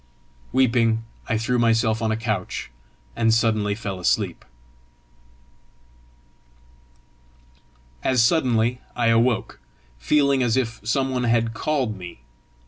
[0.51, 2.71] Weeping I threw myself on a couch,
[3.15, 4.43] and suddenly fell asleep.
[8.03, 9.59] As suddenly I woke,
[9.99, 12.21] feeling as if some one had called me.